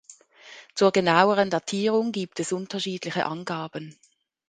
[0.73, 3.95] Zur genaueren Datierung gibt es unterschiedliche Angaben.